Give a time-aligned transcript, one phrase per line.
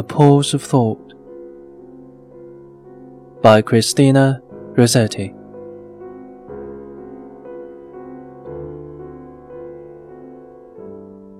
[0.00, 1.12] A Pause of Thought
[3.42, 4.40] by Christina
[4.78, 5.34] Rossetti.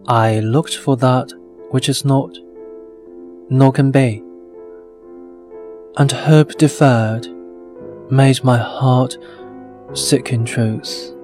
[0.06, 1.32] I looked for that
[1.70, 2.36] which is not,
[3.48, 4.22] nor can be,
[5.96, 7.28] and hope deferred
[8.10, 9.16] made my heart
[9.94, 11.14] sick in truth.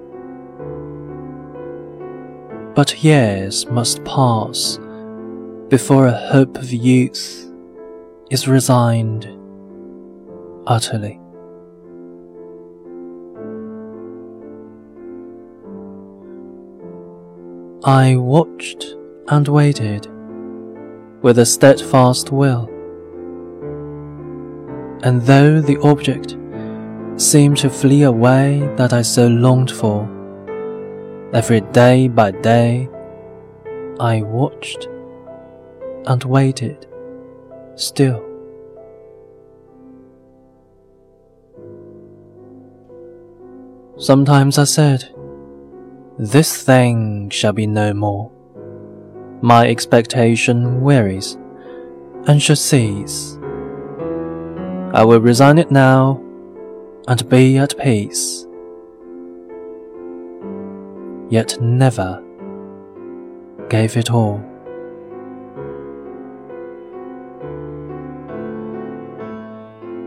[2.73, 4.79] But years must pass
[5.69, 7.51] before a hope of youth
[8.31, 9.27] is resigned
[10.65, 11.19] utterly.
[17.83, 18.95] I watched
[19.27, 20.07] and waited
[21.21, 22.69] with a steadfast will,
[25.03, 26.37] and though the object
[27.19, 30.03] seemed to flee away that I so longed for,
[31.33, 32.87] every day by day
[33.99, 34.87] I watched
[36.07, 36.87] and waited
[37.75, 38.23] still.
[43.97, 45.13] Sometimes I said,
[46.17, 48.31] This thing shall be no more.
[49.41, 51.37] My expectation wearies
[52.27, 53.37] and shall cease.
[54.93, 56.21] I will resign it now
[57.07, 58.47] and be at peace.
[61.29, 62.23] Yet never
[63.69, 64.56] gave it all.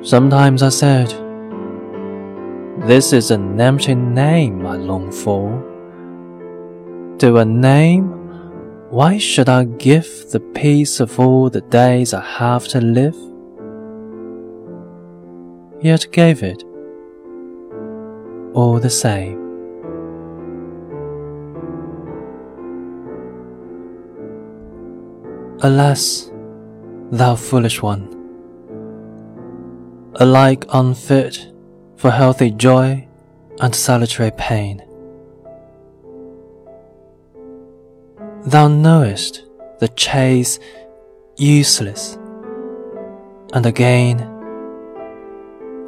[0.03, 1.09] Sometimes I said,
[2.87, 5.51] This is an empty name I long for.
[7.19, 8.09] To a name,
[8.89, 13.17] why should I give the peace of all the days I have to live?
[15.83, 16.65] Yet gave it
[18.55, 19.39] all the same.
[25.63, 26.31] Alas,
[27.11, 28.20] thou foolish one!
[30.15, 31.53] Alike unfit
[31.97, 33.07] for healthy joy
[33.61, 34.83] and salutary pain.
[38.47, 39.45] Thou knowest
[39.81, 40.59] the chase
[41.37, 42.19] useless,
[43.53, 44.19] and again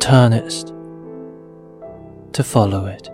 [0.01, 0.73] turnest
[2.33, 3.12] to follow it.